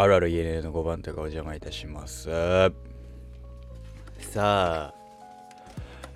[0.00, 2.30] あるある ENA の5番手がお邪魔いたします。
[4.32, 4.94] さあ、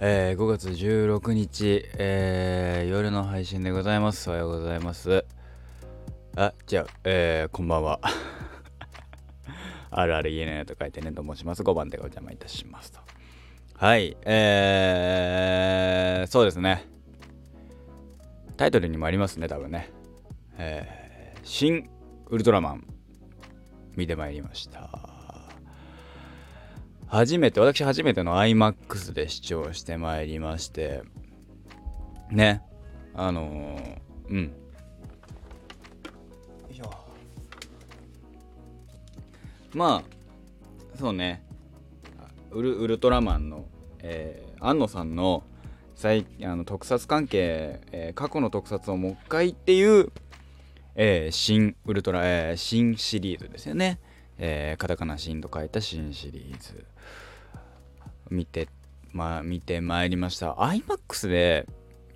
[0.00, 4.30] えー、5月16日、えー、夜の配信でございます。
[4.30, 5.26] おはようございます。
[6.34, 8.00] あじゃあ、えー、こんばんは。
[9.90, 11.62] あるある ENA と書いてねと申します。
[11.62, 13.00] 5番手がお邪魔いたしますと。
[13.74, 16.86] はいえー、そうですね。
[18.56, 19.90] タイトルにもありますね多分ね。
[20.56, 21.90] えー、新
[22.30, 22.93] ウルトラマン。
[23.96, 24.90] 見てまいりました。
[27.06, 31.02] 初めて私初めての iMAX で視聴してまいりまして
[32.30, 32.62] ね
[33.14, 34.64] あのー、うん。
[39.74, 41.44] まあそうね。
[42.52, 43.66] ウルウルトラマンの、
[43.98, 45.42] えー、安野さんの
[45.96, 50.12] 最あの特撮関係、えー、過去の特撮をもう一回っていう
[50.96, 53.98] えー、新ウルトラ、えー、新シリーズですよね。
[54.38, 56.84] えー、カタカナ新と書いた新シリーズ。
[58.30, 58.68] 見て、
[59.12, 60.52] まあ、見てまいりました。
[60.54, 61.66] iMAX で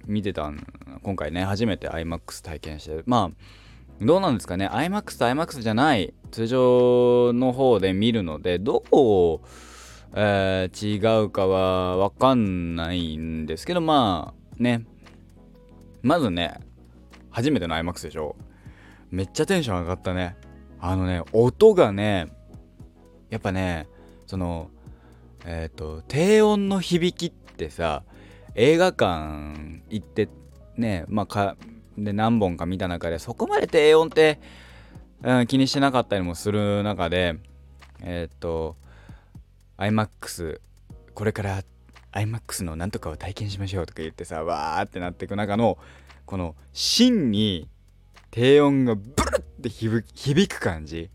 [0.06, 0.66] 見てたん、
[1.02, 9.42] 今回ね、初めて iMAX 体験して、まあ、どうなんですかね、iMAX と iMAX じゃない、通常の方で見るので、どこ
[10.14, 14.86] えー、違うかはわかんないんですけど、まあ、ね、
[16.02, 16.60] まずね、
[17.30, 18.36] 初めての iMAX でしょ。
[19.10, 20.36] めっちゃテンション上がったね。
[20.80, 22.28] あのね音がね
[23.30, 23.88] やっぱね
[24.26, 24.70] その
[25.44, 28.02] えっ、ー、と低音の響きってさ
[28.54, 30.28] 映画館行って
[30.76, 31.56] ねまあか
[31.96, 34.40] で何本か見た中でそこまで低音って、
[35.22, 37.36] うん、気にしてなかったりもする中で
[38.02, 38.76] えっ、ー、と
[39.78, 40.60] iMAX
[41.14, 41.62] これから
[42.12, 45.78] iMAX のなんとかを体験しましょうとか言ってさわーってなっていく中の
[46.24, 47.68] この芯に
[48.30, 51.10] 低音がブルって響く感じ。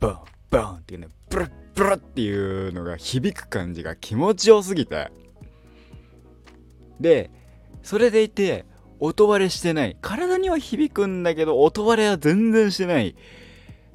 [0.00, 0.18] ボン
[0.50, 5.10] ボンっていうねブルッブルッっていうのが響く感じが気持ちよすぎて。
[7.00, 7.30] で
[7.82, 8.64] それでいて
[9.00, 9.96] 音割れしてない。
[10.00, 13.16] 体には響くんだけど音割れは全然してない。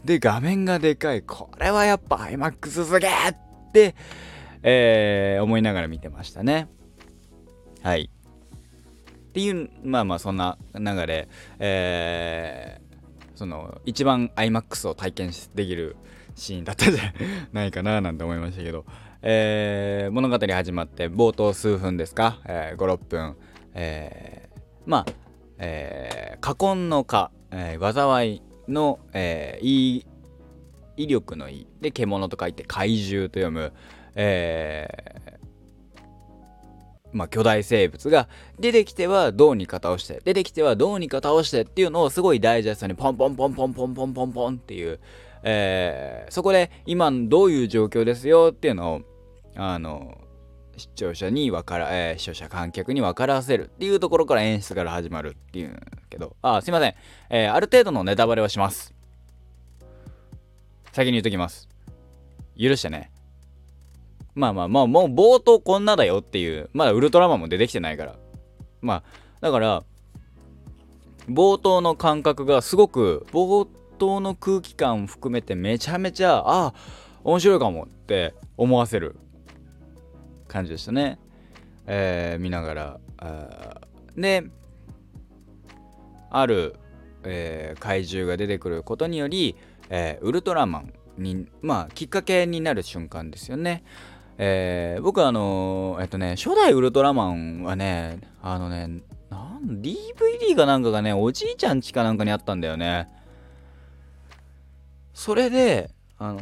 [0.05, 1.21] で画面がでかい。
[1.23, 3.95] これはやっぱ iMAX すげえって、
[4.61, 6.67] えー、思いながら見てましたね。
[7.81, 8.09] はい。
[9.29, 11.27] っていうまあまあそんな流れ、
[11.59, 15.95] えー、その一番 iMAX を体験できる
[16.35, 17.13] シーンだったんじゃ
[17.53, 18.85] ないかななんて思いましたけど、
[19.21, 23.35] えー、物語始まって冒頭数分ですか、えー、56分、
[23.75, 25.05] えー、まあ、
[25.59, 30.05] えー、過根のか、えー、災いの、えー、い
[30.97, 33.73] 威力のいで獣と書いて怪獣と読む、
[34.15, 35.28] え
[37.11, 38.27] まあ、巨大生物が
[38.59, 44.99] 出てきてはどうにか倒して出てきてはどうにか倒してっていうのをすごいダイジェストにポンポンポンポンポンポンポンポンっていう、
[45.43, 49.01] えー、そこで今どういう状況ですよっていうのを
[49.55, 50.17] あの
[50.77, 56.35] 視聴者に分から、えー、視聴者観客に分からせるっていうところから演出から始まるっていうんけど。
[56.41, 56.95] あすいません、
[57.29, 58.93] えー、ある程度のネタバレはします。
[60.91, 61.69] 先に言っときます。
[62.59, 63.11] 許してね。
[64.35, 68.15] まあまあまあもう冒頭こんなだよっていうまだウルトラマンも出てきてないから。
[68.81, 69.03] まあ
[69.41, 69.83] だから
[71.29, 76.73] 冒頭の感覚がすごく冒頭の空気感を含めてめちゃめちゃああ
[77.23, 79.15] 面白いかもって思わせる
[80.47, 81.19] 感じでしたね。
[81.85, 83.81] えー、見ながらあ
[84.15, 84.43] で
[86.29, 86.75] ある、
[87.23, 89.55] えー、怪獣が出てくることにより、
[89.89, 93.83] えー、ウルトラマンにまあきっかけになる瞬間ですよね。
[94.41, 98.87] えー、僕はあのー、えっとね、初代ウルトラマンはね、あのね、
[99.29, 103.09] なん DVD かなんかがね、おじいちゃんちかなんかにあったんだよね。
[105.13, 106.41] それで、あの、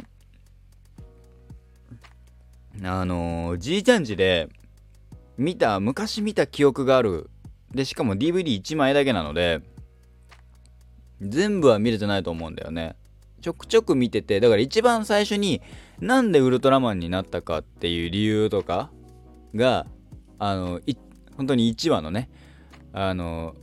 [2.84, 4.48] あのー、じいちゃんちで
[5.36, 7.28] 見た、昔見た記憶がある。
[7.74, 9.60] で、しかも DVD1 枚だけなので、
[11.20, 12.94] 全部は見れてないと思うんだよね。
[13.40, 15.62] ちょくちょく見てて、だから一番最初に
[16.00, 18.90] なんでウルトラマンになったかっていう理由とか
[19.54, 19.86] が、
[20.38, 20.80] あの、
[21.36, 22.30] 本当に1話のね、
[22.92, 23.54] あの、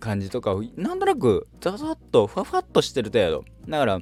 [0.00, 3.44] 感じとか、なんとなく、ザザッと、ふわふわっとしてる程度。
[3.68, 4.00] だから、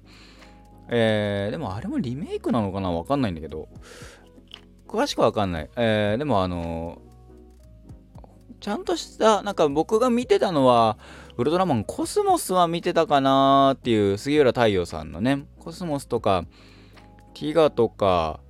[0.89, 3.69] えー、でもあれもリメイクなのかなわかんないんだけど、
[4.87, 5.71] 詳しくわかんない。
[5.77, 7.03] えー、でもあの
[8.61, 10.99] ちゃんとした、なんか僕が見てたのは、
[11.37, 16.45] ウルトラマンコスモスは見てたかなーっていう杉浦太陽さんのね、コスモスとか、
[17.35, 18.41] ティガとか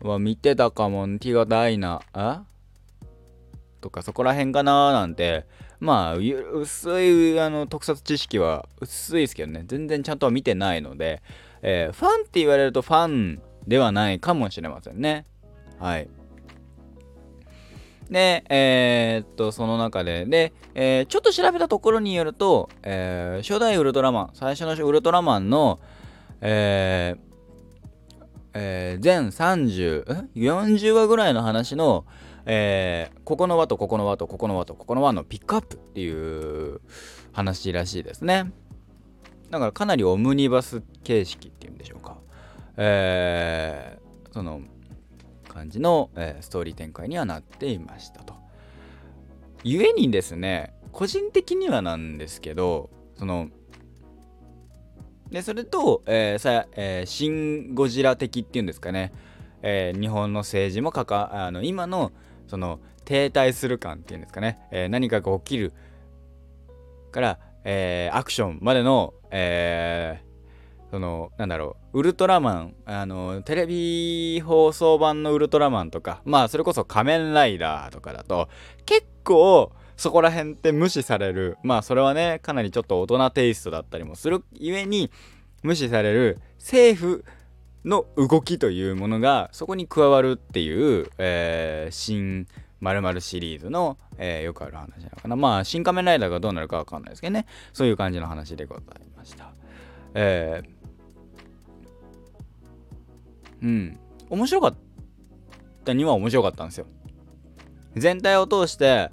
[0.00, 2.42] は見てたかも、ティガダイナ、あ？
[3.80, 5.46] とかそこら辺かなーなんて、
[5.78, 11.22] まあ、薄いあの特撮知識は薄いですけどね、全然ちゃんとは見てないので、
[11.62, 15.24] えー、ファンって言われるとファンではないかもしれませんね。
[15.78, 16.08] はい。
[18.10, 25.80] で、えー、っと、その中で、で、えー、ちょっと調べたところによると、えー、初代ウルトラマン、最初のウルトラマンの、
[26.40, 27.16] え、
[28.54, 32.04] えー、全30、40話ぐらいの話の、
[32.46, 36.80] えー、ここの輪とここの輪とここの輪とここの輪のピックアップっていう
[37.32, 38.52] 話らしいですね。
[39.50, 42.16] だからかなりオムニバス形式っていうんでしょうか。
[42.76, 44.60] えー、その
[45.56, 48.34] 感じの、えー、ストーリー展開にはなっていましたと。
[49.64, 53.48] 故にですね、個人的にはなんですけど、その、
[55.30, 59.14] で、それと、えー、さ、えー、シン・ゴジラ的っていうんですかね、
[59.62, 62.12] え、日本の政治もかか、あの、今の
[62.46, 65.72] その停滞する感っていうんですかね、え、何かが起きる
[67.12, 70.25] から、え、アクションまでの、えー、
[70.96, 78.48] そのなんだろうウルトラマンあのテレビ放送版のウルトラマンとかまあそれこそ仮面ライダーとかだと
[78.86, 85.10] 結構そこら辺って無視されるまあそれはねかなりちょっと大人テイストだったりもするゆえに
[85.62, 87.26] 無視される政府
[87.84, 92.46] の動きというものがそこに加わるっていう、えー、新
[92.80, 95.36] 〇〇シリーズの、えー、よくある話なのかな。
[95.36, 97.44] まあ、新仮面ライダーがどうなるかわかんないですけどね。
[97.74, 98.84] そういう感じの話でござい
[99.14, 99.52] ました。
[100.18, 100.68] えー、
[103.66, 103.98] うん。
[104.30, 104.76] 面白かっ
[105.84, 106.86] たには面白かったんですよ。
[107.96, 109.10] 全体を通して、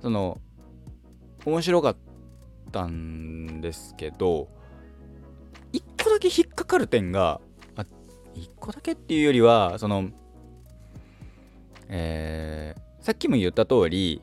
[0.00, 0.40] その、
[1.44, 1.96] 面白かっ
[2.70, 4.48] たんですけど、
[5.72, 7.40] 一個だけ引っかかる点が、
[7.76, 7.84] あ、
[8.34, 10.10] 一個だけっていうよりは、その、
[11.88, 14.22] えー、さっきも言った通り、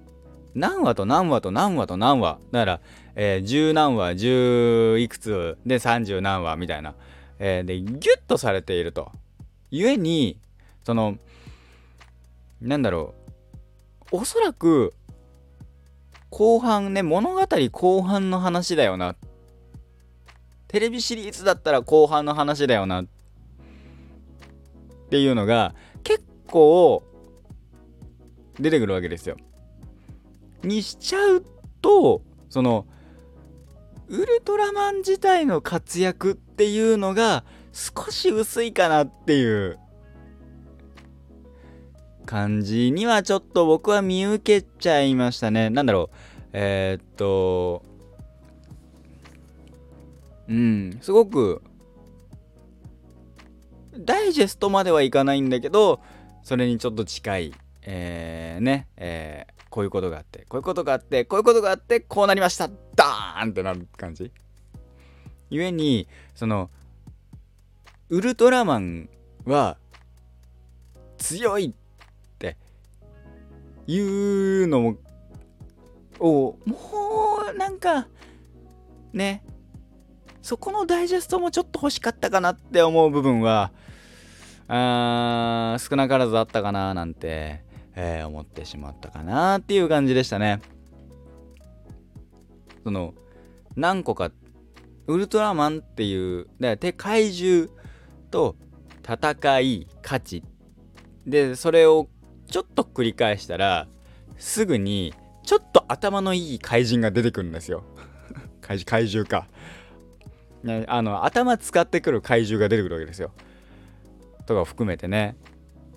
[0.56, 2.40] 何話と何話と何話と何話。
[2.52, 2.81] だから、
[3.16, 6.96] えー、10何話、10いくつで30何話みたいな。
[7.44, 9.12] えー、で、ギュッとされていると。
[9.72, 10.40] 故に、
[10.84, 11.18] その、
[12.62, 13.16] なんだろ
[14.12, 14.18] う。
[14.18, 14.94] おそらく、
[16.30, 17.42] 後半ね、物語
[17.72, 19.16] 後半の話だよな
[20.68, 23.06] テレビシリーズだったら後半の話だよなっ
[25.10, 27.04] ていうのが結構
[28.58, 29.36] 出てくるわけですよ。
[30.64, 31.44] にしちゃう
[31.82, 32.86] とその
[34.08, 37.44] ウルトラマン自体の活躍っていうのが
[37.74, 39.80] 少し薄いかなっていう
[42.28, 45.72] 感じにはちょっと僕は見受けちゃいましたね。
[45.72, 46.16] なんだろう。
[46.54, 47.84] えー、っと、
[50.48, 51.63] うん、すごく、
[53.98, 56.00] ダイジェストまではいかないんだけど、
[56.44, 64.31] それにちょっと近い、えー、ね、えー、こういうことがあって、こういうことがあって、こういうことがあって、こうなりましたダーンってなる感じ。
[65.51, 66.69] 故に、その、
[68.09, 69.09] ウルトラマン
[69.45, 69.77] は
[71.18, 72.57] 強いって
[73.88, 74.98] いうの
[76.19, 78.07] を、もうなんか、
[79.13, 79.44] ね、
[80.42, 83.71] そこのダイジェストもちょっと欲しかったかなって思う部分は、
[84.68, 87.63] あ少なからずあったかななんて、
[87.95, 90.61] えー、思ってしまったかなっていう感じでしたね。
[92.83, 93.14] その、
[93.76, 94.31] 何個か、
[95.11, 97.69] ウルトラマンっていう、で、怪獣
[98.30, 98.56] と
[99.03, 100.44] 戦い、勝ち。
[101.25, 102.07] で、それを
[102.47, 103.87] ちょっと繰り返したら、
[104.37, 105.13] すぐに、
[105.44, 107.83] ちょっと頭のいい怪人が出てくるんですよ。
[108.61, 109.47] 怪獣か。
[110.63, 113.31] ね、あの頭使ってくる怪獣が出てくるわけですよ。
[114.45, 115.35] とか含めてね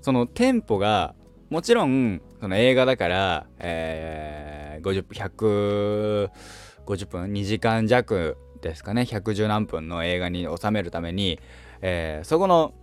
[0.00, 1.14] そのテンポが
[1.50, 8.36] もちろんその映画だから、えー、50分150分2時間弱
[8.68, 9.02] ですかね。
[9.02, 11.38] 110何分の映画に収めるために、
[11.82, 12.74] えー、そこの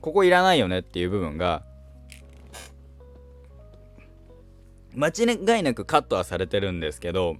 [0.00, 1.64] ここいらないよねっていう部分が
[4.94, 7.36] 間違いなくカットはされてるんですけど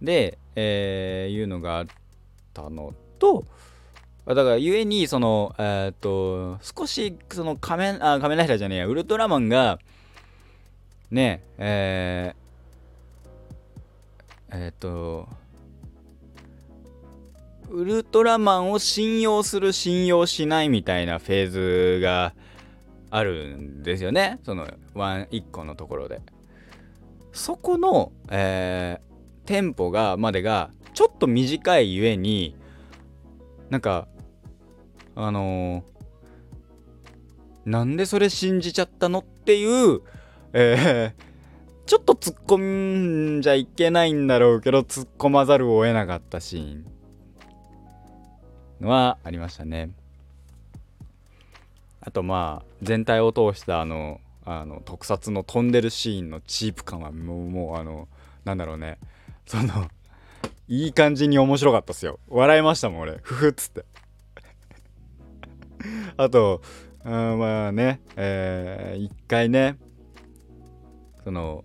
[0.00, 1.86] で、えー、いうのがあっ
[2.54, 3.44] たのと、
[4.26, 9.78] だから、ゆえに、その、えー、っと、少し、その仮面、あ、仮面ライダーじゃねえや、ウルトラマンが、
[11.10, 12.47] ね、えー、
[14.50, 15.28] えー、と、
[17.70, 22.34] ウルトラマンを信用する、信用しないみたいなフェーズが
[23.10, 24.40] あるんですよね。
[24.44, 26.22] その、1個のところで。
[27.32, 29.00] そこの、え
[29.48, 32.54] テンポがまでがちょっと短いゆえに
[33.70, 34.06] なんか
[35.14, 40.02] あのー、なんでそれ信じちゃったのっていう、
[40.52, 41.24] えー、
[41.88, 46.84] ちょっと突っ込んじゃいけないんだろうけど突っ込まざるを得なかったシー
[48.84, 49.92] ンはありましたね。
[52.02, 58.06] あとまあ全体を通したあのあの特撮の飛んでるシーンのチープ感はもうもうあの
[58.44, 58.98] なんだろうね。
[59.46, 59.88] その
[60.68, 62.20] いい感じに面白かったっすよ。
[62.28, 63.18] 笑いましたもん俺。
[63.22, 63.86] ふふっつって。
[66.18, 66.60] あと
[67.02, 69.78] あまあねえー、一回ね
[71.24, 71.64] その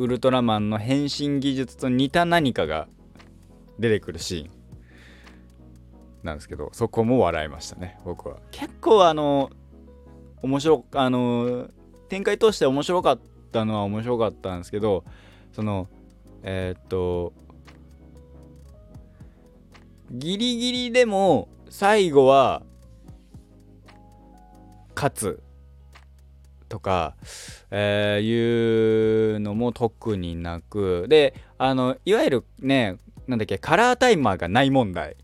[0.00, 2.88] ウルトラマンの変身技術と似た何かが
[3.78, 4.50] 出てくるシーン
[6.22, 8.38] なんですけどそこも笑いましたね僕は。
[8.50, 9.50] 結構あの
[10.42, 11.68] 面白あの
[12.08, 13.20] 展開通して面白かっ
[13.52, 15.04] たのは面白かったんですけど
[15.52, 15.86] その
[16.42, 17.34] えー、っと
[20.10, 22.62] ギリギリでも最後は
[24.94, 25.42] 勝つ。
[26.70, 27.14] とか、
[27.70, 32.96] えー、いうのも特になくであのいわゆるね
[33.26, 35.16] なんだっけカラータイマーがない問題。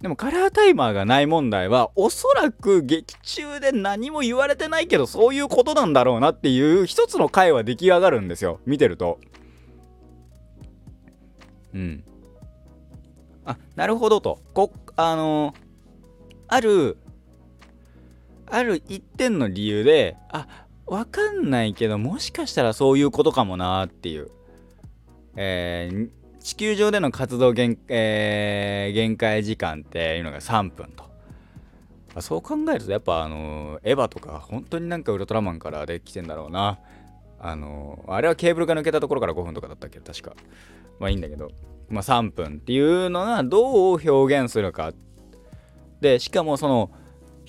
[0.00, 8.60] でもカラータイマーがない問題はおそらく劇中で何も言われてないけどそういうことなんだろうなっていう一つの回は出来上がるんですよ。
[8.64, 9.18] 見てると。
[11.74, 12.04] うん。
[13.44, 14.40] あなるほどと。
[14.54, 15.54] こあの
[16.48, 16.96] ある
[18.50, 20.46] ある一点の理由であ
[20.86, 24.30] わかんないけどもしかしたらそういうことかもなっていう、
[25.36, 31.10] えー、地球上での活動限,、えー、限界時間っていうのが3分と。
[32.20, 36.80] そう考えるとやっぱあのエヴァとか本当になんかウルトラマンからできてんだろうな。
[37.38, 40.00] あのあれはケーブルが抜けたところから5分とかだったっけ？
[40.00, 40.34] 確か。
[40.98, 41.52] まあいいんだけど。
[41.88, 44.92] まあ3分っていうのがどう表現するか。
[46.00, 46.90] でしかもその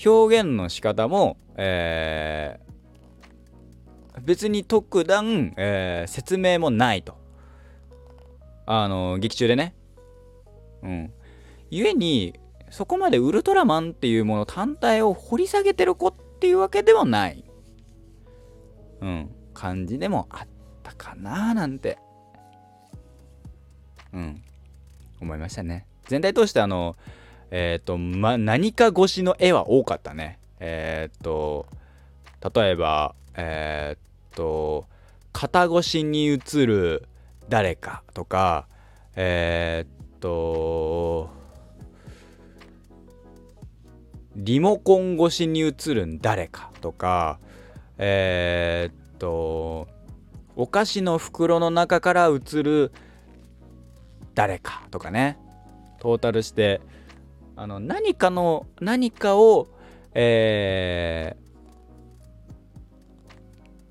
[0.03, 7.15] 表現の仕方も、えー、別に特段、えー、説明もないと。
[8.65, 9.75] あの、劇中でね。
[10.83, 11.13] うん。
[11.71, 17.43] 故に、そこまでウルトラマンっていうもの単体を掘り下げてる子っていうわけではない。
[19.01, 19.29] うん。
[19.53, 20.47] 感じでもあっ
[20.83, 21.97] たかななんて。
[24.13, 24.41] うん。
[25.21, 25.85] 思いましたね。
[26.07, 26.95] 全体通してあの、
[27.51, 30.39] えっ、ー、と、ま、何か越しの絵は多かったね。
[30.59, 31.67] えっ、ー、と、
[32.53, 34.85] 例えば、えっ、ー、と、
[35.33, 37.07] 肩越しに映る
[37.49, 38.67] 誰かとか、
[39.15, 41.29] えっと、
[44.35, 47.39] リモコン越しに映る誰かとか、
[47.97, 49.87] えっと、
[50.55, 52.91] お菓子の袋の中から映る
[54.33, 55.37] 誰かとかね、
[55.99, 56.81] トータルして、
[57.55, 59.67] あの何かの何かを
[60.13, 61.35] え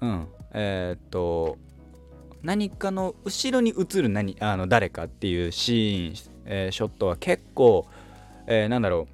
[0.00, 1.58] ー、うんえー、っと
[2.42, 7.86] 何かの後ろに映る何あの誰かっていうシーン、えー、ショットは結構、
[8.46, 9.08] えー、なんだろ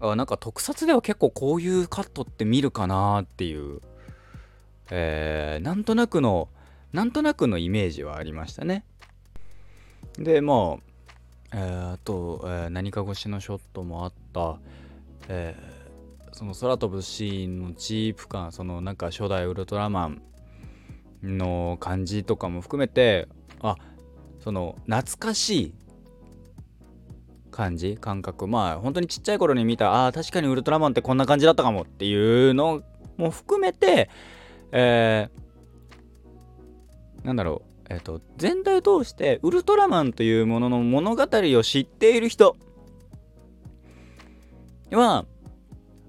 [0.00, 3.80] うあなんか特撮では結構こういうカットって見るかなっていう、
[4.90, 6.48] えー、なんとなくの
[6.92, 8.84] なんとなくのイメージはありましたね。
[10.16, 10.93] でまあ
[11.56, 14.58] えー、あと、えー、何か越しのショットもあった、
[15.28, 20.22] えー、その空飛ぶシーンのチープ感そのなんか初代ウルトラマン
[21.22, 23.28] の感じとかも含めて
[23.60, 23.76] あ
[24.40, 25.74] その懐かしい
[27.52, 28.48] 感じ感覚。
[28.48, 32.82] まあ本当にちっちゃい頃に見たあ確かにウルトラマンってこんな感じだったかもっていうの
[33.16, 34.10] も含めて
[34.72, 37.73] えー、なんだろう。
[37.90, 42.56] えっと、全体を通してウルトラマンというものの物語を知っている人
[44.90, 45.26] は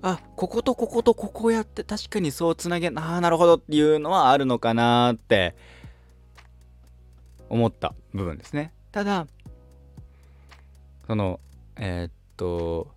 [0.02, 5.56] あこことこことここやって確かにそうつなげああなるほどっていうのはあるのかなって
[7.50, 8.72] 思った部分ですね。
[8.92, 9.28] ただ
[11.08, 11.40] その
[11.76, 12.88] えー、っと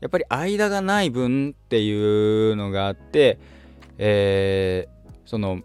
[0.00, 3.38] やっぱり間がない分っていうのがあって
[3.98, 5.60] えー、その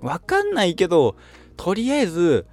[0.00, 1.16] わかんないけど、
[1.56, 2.46] とりあえず、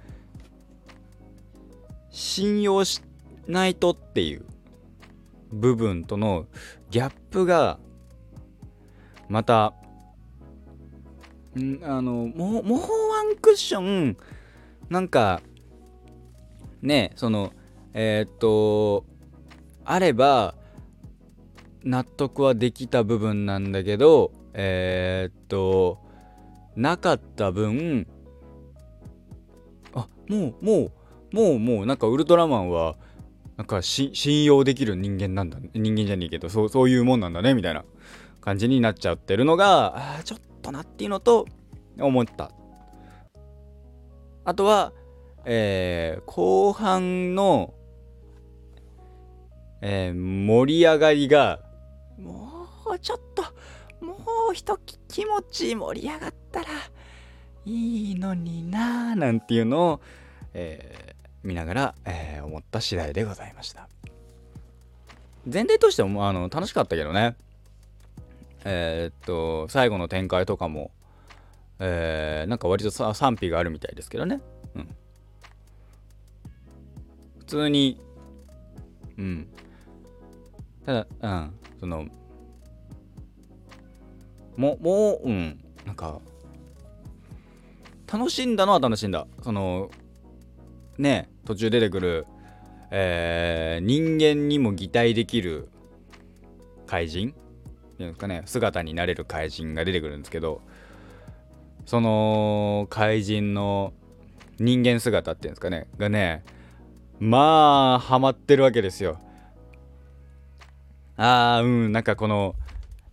[2.10, 3.02] 信用し
[3.46, 4.44] ないとっていう
[5.52, 6.46] 部分との
[6.90, 7.78] ギャップが、
[9.28, 9.74] また、
[11.56, 14.16] んあの、もう、もうワンクッション、
[14.88, 15.40] なんか、
[16.82, 17.52] ね、その、
[17.94, 19.04] えー、っと、
[19.84, 20.54] あれば、
[21.84, 26.03] 納得はできた部分なんだけど、えー、っと、
[26.76, 28.06] なかった分
[29.94, 30.92] あもうも
[31.32, 32.96] うもうもうなんかウルトラマンは
[33.56, 37.84] なんか信用できる人間なんだ人間じゃねえけどそうそういうもんなんだねみたいな
[38.40, 41.46] 感じになっちゃってるのがちょっとなっていうのと
[41.98, 42.50] 思った。
[44.46, 44.92] あとは、
[45.46, 47.72] えー、後半の、
[49.80, 51.60] えー、盛り上がりが
[52.18, 53.42] もうちょっと
[54.04, 54.16] も
[54.50, 56.66] う一気持ち盛り上がったら
[57.66, 60.00] いいのになーなんていうのを、
[60.52, 63.88] えー、見ながら、えー、思った次第でございました。
[65.46, 67.36] 全体としてもあの楽しかったけどね。
[68.64, 70.90] えー、っと最後の展開とかも、
[71.78, 74.40] えー、なんか割と賛否があるみたいですけどね。
[74.74, 74.88] うん。
[77.40, 78.00] 普通に
[79.18, 79.48] うん。
[80.86, 81.54] ただうん。
[81.80, 82.06] その
[84.56, 85.60] ももううん。
[85.84, 86.20] なんか
[88.10, 89.26] 楽しんだのは楽しんだ。
[89.42, 89.90] その
[90.96, 92.26] ね途中出てくる、
[92.90, 95.68] えー、人間にも擬態できる
[96.86, 97.30] 怪人？
[97.30, 97.32] っ
[97.96, 100.62] ていうんですかね姿になれる怪人が出てくるんですけど
[101.86, 103.92] その怪人の
[104.58, 105.86] 人間姿っていうんですかね？
[105.98, 106.44] がね
[107.20, 109.18] まあハマってるわけですよ。
[111.16, 112.56] あーうんなんかこの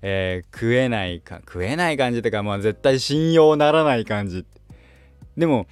[0.02, 4.46] えー、食えないか食えない感じってかまあ絶対信用ならない感じ。
[5.38, 5.68] でも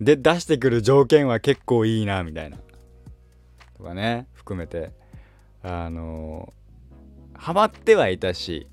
[0.00, 2.58] で出してくる条件は結構いいなみたいな。
[3.76, 4.90] とかね含めて。
[5.64, 8.66] あのー、ハマってはいたし。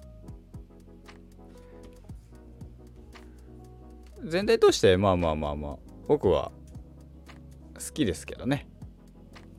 [4.23, 5.77] 全体としてまあまあまあまあ
[6.07, 6.51] 僕は
[7.75, 8.67] 好きですけどね。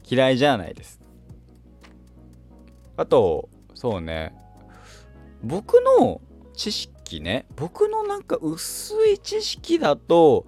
[0.09, 1.01] 嫌いじゃないです。
[2.97, 4.35] あとそうね。
[5.43, 6.21] 僕の
[6.55, 10.47] 知識ね僕のなんか薄い知識だと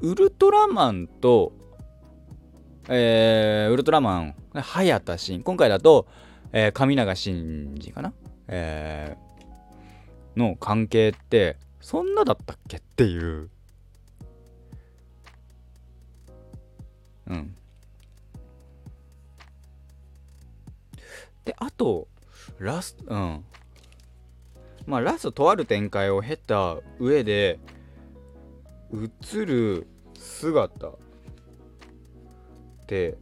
[0.00, 1.52] ウルトラマンと、
[2.88, 6.06] えー、ウルトラマン早田真今回だと、
[6.52, 8.12] えー、神永真司かな、
[8.48, 13.50] えー、の関係ってそんなだったっけっていう。
[17.28, 17.54] うん。
[21.44, 22.08] であと
[22.58, 23.44] ラストうん。
[24.86, 27.58] まあラストとある展開を経た上で
[28.92, 29.86] 映る
[30.18, 30.96] 姿っ
[32.86, 33.16] て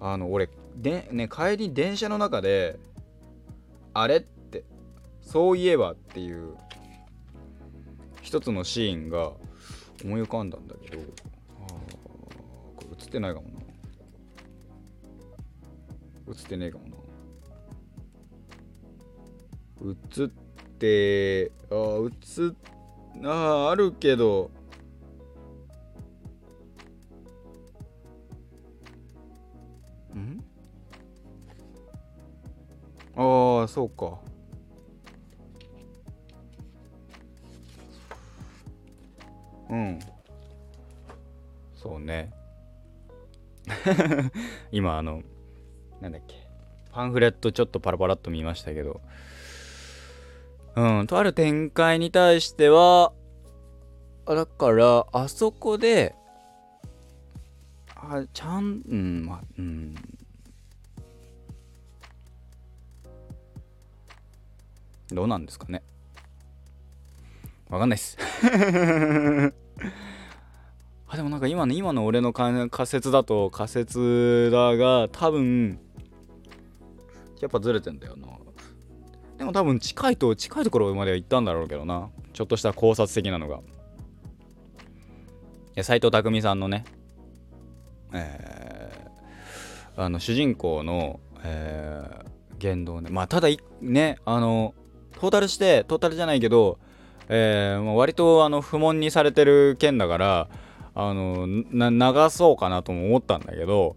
[0.00, 2.78] あの俺でね帰り電車の中で
[3.94, 4.64] あれって
[5.22, 6.56] そういえばっていう
[8.22, 9.32] 一つのシーンが
[10.04, 11.02] 思い浮かんだんだけど
[12.76, 13.64] これ映ってないかもな。
[16.28, 17.03] 映ってねえかもな。
[19.84, 20.28] 映っ
[20.78, 22.54] てあ映っ
[23.24, 24.50] あああるけど
[30.14, 30.44] ん？
[33.16, 34.18] ああそうか。
[39.70, 39.98] うん。
[41.74, 42.32] そうね。
[44.72, 45.22] 今あの
[46.00, 46.48] なんだっけ。
[46.92, 49.00] パンフレットちょっとパラパラっと見ましたけど。
[50.76, 53.12] うん、とある展開に対しては、
[54.26, 56.14] だから、あそこで、
[57.94, 59.94] あちゃん、うん、まあ、うん。
[65.12, 65.82] どうなんですかね。
[67.68, 68.18] わかんないっす。
[71.08, 75.78] あ、でもなんか今の、今の俺の仮説だと仮説だが、多分、
[77.40, 78.26] やっぱずれてんだよな。
[79.38, 82.10] でも多分近いと近いところまでは行ったんだろうけどな。
[82.32, 83.60] ちょっとした考察的なのが。
[85.82, 86.84] 斎藤工さんのね
[88.12, 93.10] えー、あの主人公の、えー、言動ね。
[93.10, 93.48] まあただ
[93.80, 94.74] ねあの
[95.18, 96.78] トータルしてトータルじゃないけど、
[97.28, 100.48] えー、割とあの不問にされてる件だから
[100.94, 103.96] あの流そうかなとも思ったんだけど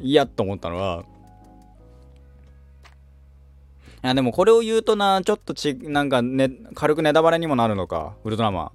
[0.00, 1.04] いやと思ったのは
[4.04, 8.72] いやでもこれを言うとなちょっとちなんかね軽くネタバレにもなるのかウルトラマ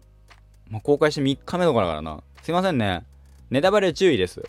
[0.70, 2.24] ン、まあ、公開して3日目とかだからな。
[2.42, 3.06] すいませんね。
[3.52, 4.42] ネタバレ注意です。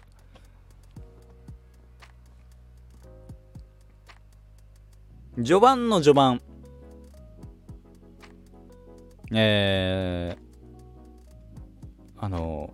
[5.37, 6.41] 序盤の序盤。
[9.33, 12.73] えー、あの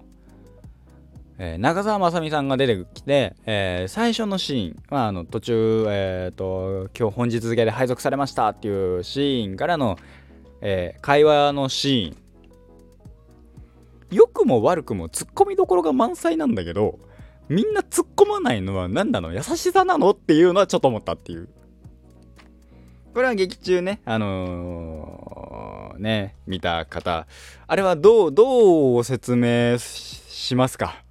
[1.39, 9.99] えー、長澤まさみさんが出てきて、えー、最初のシーン、まあ、あの途中、えーと、今日本日付で配属されましたっていうシーンからの、
[10.63, 12.17] えー、会話のシーン。
[14.11, 17.01] 良くも悪くもツッコミどころが満載なんだけど
[17.49, 21.49] みんな突っ込まないのは何なの優しさなのっていうのはちょっと思ったっていう。
[23.15, 27.27] これは劇中ね、あのー、ね、見た方、
[27.67, 31.03] あれはどう、どう説明しますか？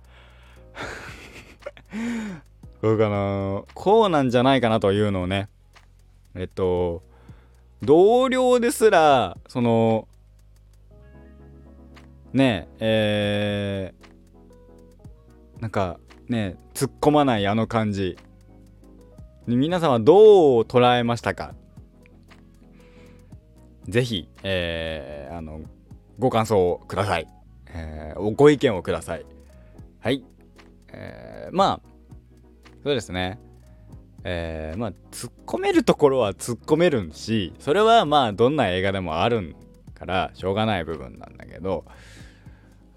[2.82, 5.50] どうかなこうなんじゃないかなというのをね、
[6.36, 7.02] えっと、
[7.82, 10.08] 同僚ですら、その、
[12.34, 18.18] ねえ、えー、なんかね、突っ込まないあの感じ。
[19.48, 21.54] 皆さんはどう捉えましたか？
[23.88, 25.62] ぜひ、えー、あの、
[26.18, 27.28] ご感想をください。
[27.68, 29.26] えー、ご意見をください。
[30.00, 30.24] はい。
[30.90, 31.90] えー、まあ、
[32.84, 33.40] そうですね。
[34.24, 39.56] えー、まあ、突っ込めるところは突っ込めるし、それはまあ、どんな映画でもある
[39.94, 41.86] から、しょうがない部分なんだけど、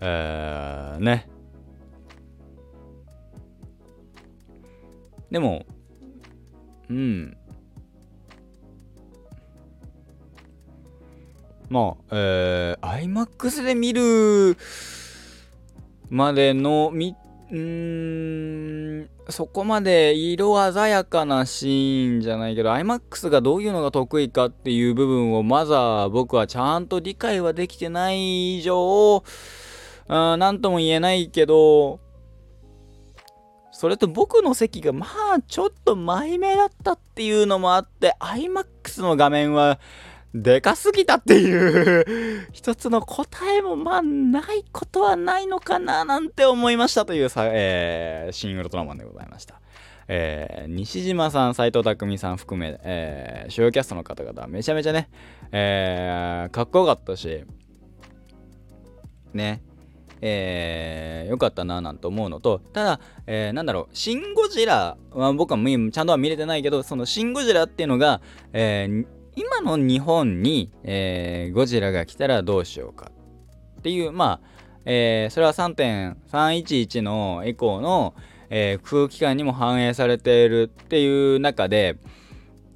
[0.01, 1.29] えー、ね。
[5.31, 5.67] でも、
[6.89, 7.37] うん。
[11.69, 14.57] まあ、えー、IMAX で見る
[16.09, 17.15] までの、み、
[17.57, 29.23] んーそこまで色鮮やかなシーンじゃないけど、IMAX がどういうのが得意かっていう部分をまだ僕はちゃんと理解はできてない以上、
[30.09, 32.01] なんとも言えないけど、
[33.71, 35.07] それと僕の席がま
[35.37, 39.79] あちょっと前目だったっていうのもあって iMAX の画面は
[40.35, 49.61] でかすぎたっていう一つの答えもまあないことはないのかななんて思いましたというさ、えー、新ウルトラマンでございました。
[50.11, 55.11] えー、西島さん、斎藤工さん含め、えー、主要キャストの方々めちゃめちゃね、
[55.53, 57.45] えー、かっこよかったし、
[59.35, 59.63] ね、
[60.23, 68.23] えー、よかったななんて思うのと、ただ、えー、なんだろう、シン・ゴジラは僕はちゃんとは見れてないけど、そのシン・ゴジラっていうのが、
[68.55, 69.07] えー、
[69.39, 73.13] 今の日本に、えー、ゴジラが来たらどうしようか
[73.79, 74.49] っていう、まあ、
[74.85, 78.17] えー、それは3.311の以降の、
[78.51, 81.99] えー、空気感にも反映されているっていう中で、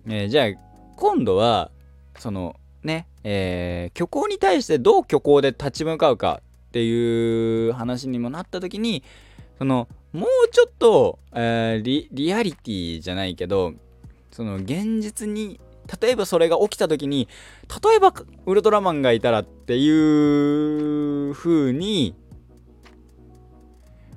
[0.07, 0.47] えー、じゃあ
[0.95, 1.73] 今度は
[2.17, 9.03] そのね、えー、虚構に対してどう虚構で立ち向かうかっていう話にもなった時に
[9.59, 13.73] そのもうちょっと、えー、リリアリティじゃないけど
[14.31, 15.59] その現実に
[16.01, 17.29] 例えばそれが起きた時に
[17.85, 18.13] 例えば
[18.47, 22.15] ウルトラマンがいたらっていう風に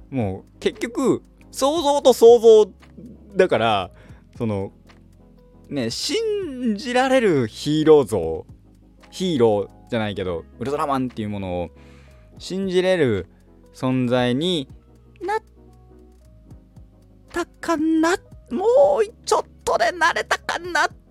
[0.10, 2.71] もう結局想像と想像
[3.36, 3.91] だから
[4.38, 4.71] その
[5.69, 8.45] ね信じられるヒーロー像
[9.10, 11.69] ヒーローじゃないけどウルトラマンっていうものを
[12.38, 13.28] 信じれる
[13.73, 14.69] 存在に
[15.21, 15.39] なっ
[17.32, 18.15] たかな
[18.51, 21.04] もうちょっとでなれたかなって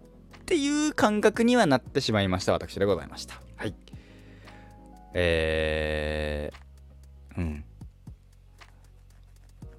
[0.45, 3.41] っていう感覚にはなってしまいました私でございました。
[3.57, 3.75] はい。
[5.15, 7.65] えー、うん、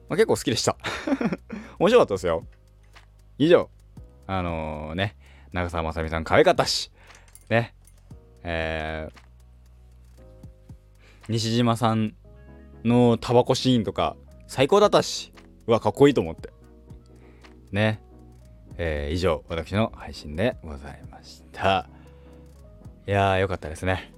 [0.09, 0.75] まあ、結構好きでした。
[1.77, 2.47] 面白かったですよ。
[3.37, 3.69] 以上。
[4.25, 5.15] あのー、ね
[5.51, 6.91] 長澤まさみさん可愛かったし。
[7.49, 7.75] ね。
[8.41, 9.25] えー
[11.27, 12.13] 西島さん
[12.83, 14.15] のタバコシーンとか
[14.47, 15.31] 最高だったし。
[15.67, 16.51] うわかっこいいと思って。
[17.71, 17.99] ね。
[18.77, 21.89] えー、以上私の配信でございました。
[23.07, 24.13] いやーよかったですね。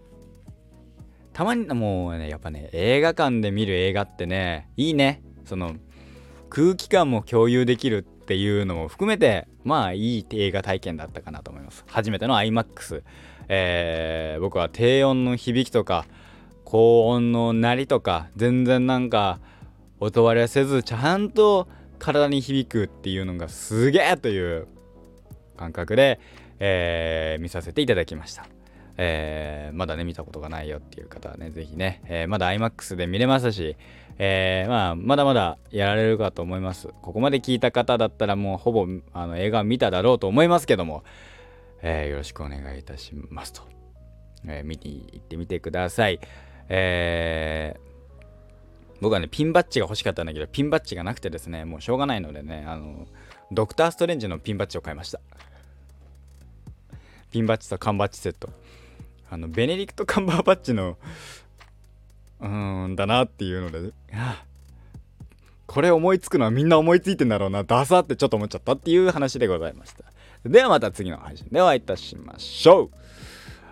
[1.34, 5.22] たまにもうねやっぱね映画館で見る映画ってねいいね。
[5.46, 5.76] その
[6.50, 11.84] 空気感も共有できるっていうのも含めてまあいい映画体験だったかなと思います。
[11.88, 13.04] 初めての iMAX
[13.50, 16.06] えー、僕は低音の響きとか
[16.66, 19.40] 高音の鳴りとか全然なんか
[20.00, 21.68] 音割れせずちゃんと
[22.00, 24.68] 体に響くっていうのがすげえという
[25.56, 26.20] 感覚で、
[26.60, 28.48] えー、見させていただきました。
[29.00, 33.78] えー、まだね見たことがないよっていう方はね是非ね、えー、まだ iMAX で見れますし、
[34.18, 36.90] えー、まあまだまだやられるかと思います。
[37.02, 41.04] ここまで聞いた方だったらもうほぼあの映画見ただろうと思いますけども、
[41.84, 43.62] えよろしくお願いいたしますと、
[44.48, 46.20] え見に行ってみてください。
[46.70, 47.87] えー、
[49.02, 53.08] 僕はね、ピンバッジが欲しかったんだけど、ピンバッジがなくてですね、もうしょうがないのでね、あの、
[53.52, 55.20] ドクター・ストレンジのピンバッジを買いました。
[57.32, 58.50] ピンバッジと缶バッジセット。
[59.30, 60.98] あの、ベネディクト・カンバーバッジの、
[62.40, 64.44] うーん、だなっていうので、あ
[65.66, 70.06] これ思いつくのはみんな思いついてんだろうな、ダサってちょっと思っちゃったっていう話でございました。
[70.46, 72.90] ではまた次の配信でお会いいたしましょう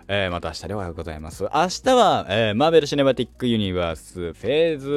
[0.08, 1.42] えー、また明日でおはようございます。
[1.44, 4.88] 明日は、えー、マーベル・シネマティック・ユニバースフェーズ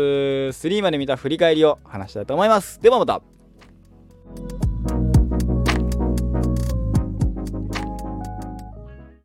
[0.67, 2.79] 3まで見た振り返りを話したいと思います。
[2.79, 3.21] ではまた